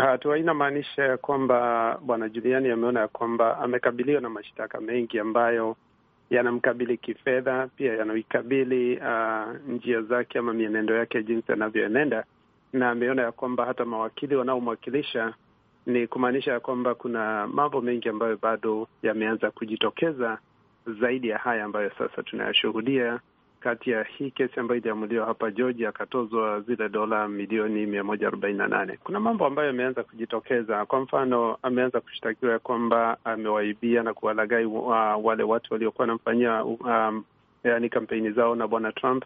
[0.00, 5.76] Hatua hii inamaanisha ya kwamba bwana Juliani ameona ya kwamba amekabiliwa na mashtaka mengi ambayo
[6.30, 12.24] yanamkabili kifedha, pia yanaikabili uh, njia zake ama mienendo yake jinsi anavyoenenda,
[12.72, 15.34] na ameona ya kwamba hata mawakili wanaomwakilisha
[15.86, 20.38] ni kumaanisha ya kwamba kuna mambo mengi ambayo bado yameanza kujitokeza
[21.00, 23.20] zaidi ya haya ambayo sasa tunayashuhudia
[23.66, 28.58] kati ya hii kesi ambayo iliamuliwa hapa Georgia, akatozwa zile dola milioni mia moja arobaini
[28.58, 28.98] na nane.
[29.04, 30.86] Kuna mambo ambayo yameanza kujitokeza.
[30.86, 37.24] Kwa mfano, ameanza kushtakiwa ya kwamba amewaibia na kuwalaghai wa, wale watu waliokuwa wanamfanyia um,
[37.64, 39.24] yani kampeni zao na bwana Trump,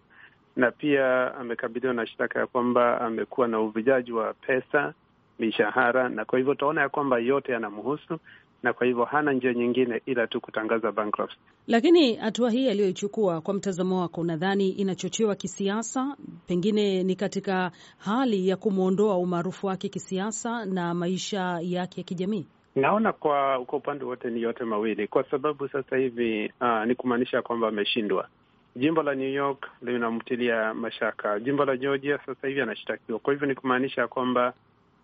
[0.56, 4.94] na pia amekabiliwa na shtaka ya kwamba amekuwa na uvujaji wa pesa,
[5.38, 8.18] mishahara, na kwa hivyo utaona ya kwamba yote yanamhusu
[8.62, 11.36] na kwa hivyo hana njia nyingine ila tu kutangaza bankruptcy.
[11.66, 16.16] Lakini hatua hii aliyoichukua, kwa mtazamo wako, unadhani inachochewa kisiasa?
[16.46, 22.46] Pengine ni katika hali ya kumwondoa umaarufu wake kisiasa na maisha yake ya kijamii?
[22.76, 27.42] Naona kwa kwa upande wote ni yote mawili, kwa sababu sasa hivi uh, ni kumaanisha
[27.42, 28.28] kwamba ameshindwa.
[28.76, 33.18] Jimbo la New York linamtilia mashaka, jimbo la Georgia sasa hivi anashtakiwa.
[33.18, 34.52] Kwa hivyo ni kumaanisha kwamba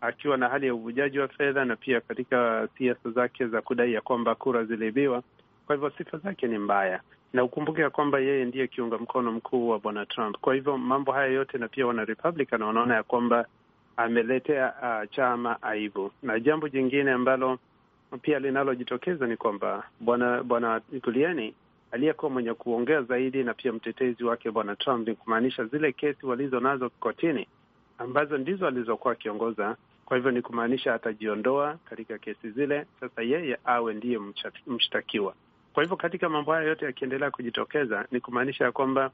[0.07, 4.01] akiwa na hali ya uvujaji wa fedha na pia katika siasa zake za kudai ya
[4.01, 5.23] kwamba kura ziliibiwa.
[5.67, 7.01] Kwa hivyo sifa zake ni mbaya,
[7.33, 10.37] na ukumbuke ya kwamba yeye ndiye kiunga mkono mkuu wa bwana Trump.
[10.41, 13.47] Kwa hivyo mambo haya yote, na pia wana Republican wanaona ya kwamba
[13.97, 16.11] ameletea uh, chama aibu.
[16.23, 17.59] Na jambo jingine ambalo
[18.23, 21.55] pia linalojitokeza ni kwamba bwana bwana Giuliani
[21.91, 26.61] aliyekuwa mwenye kuongea zaidi na pia mtetezi wake bwana Trump, ni kumaanisha zile kesi walizo
[26.61, 27.47] nazo kotini
[27.99, 29.77] ambazo ndizo alizokuwa akiongoza.
[30.07, 34.19] Kwa hivyo ni kumaanisha atajiondoa katika kesi zile, sasa yeye awe ndiye
[34.67, 35.35] mshtakiwa.
[35.73, 39.11] Kwa hivyo katika mambo haya yote yakiendelea kujitokeza, ni kumaanisha ya kwamba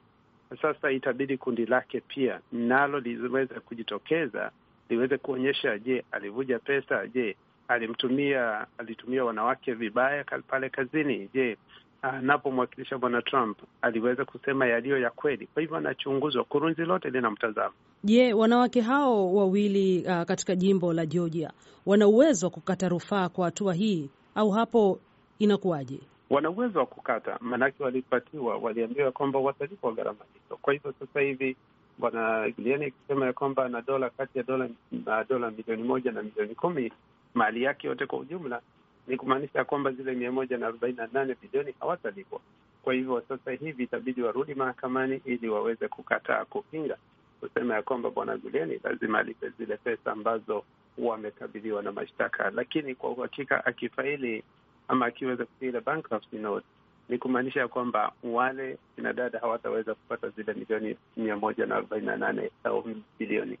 [0.61, 4.51] sasa itabidi kundi lake pia nalo liweze kujitokeza,
[4.89, 7.07] liweze kuonyesha, je, alivuja pesa?
[7.07, 7.35] Je,
[7.67, 11.29] alimtumia alitumia wanawake vibaya pale kazini?
[11.33, 11.57] Je,
[12.03, 15.47] anapomwakilisha bwana Trump aliweza kusema yaliyo ya kweli?
[15.53, 17.73] Kwa hivyo anachunguzwa, kurunzi lote linamtazama.
[18.03, 21.51] Je, wanawake hao wawili uh, katika jimbo la Georgia
[21.85, 24.99] wana uwezo wa kukata rufaa kwa hatua hii au hapo
[25.39, 25.99] inakuwaje?
[26.29, 30.57] Wana uwezo wa kukata, maanake walipatiwa, waliambiwa kwamba watalipwa gharama hizo.
[30.61, 31.55] Kwa hivyo sasa hivi
[31.97, 34.69] bwana Giuliani akisema ya kwamba ana dola kati ya dola
[35.05, 36.91] na dola milioni moja na milioni kumi
[37.33, 38.61] mali yake yote kwa ujumla
[39.07, 42.39] ni kumaanisha kwamba zile mia moja na arobaini na nane bilioni hawatalipwa.
[42.83, 46.97] Kwa hivyo sasa hivi itabidi warudi mahakamani ili waweze kukataa kupinga
[47.39, 50.63] kusema ya kwamba bwana Giuliani lazima alipe zile pesa ambazo
[50.97, 52.49] wamekabiliwa na mashtaka.
[52.55, 54.43] Lakini kwa uhakika akifaili
[54.87, 56.65] ama akiweza kufaili bankruptcy note,
[57.09, 62.17] ni kumaanisha ya kwamba wale kinadada hawataweza kupata zile milioni mia moja na arobaini na
[62.17, 62.85] nane au
[63.19, 63.57] bilioni